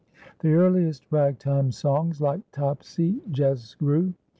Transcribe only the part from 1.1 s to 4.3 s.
Ragtime songs, like Topsy, "jes' grew."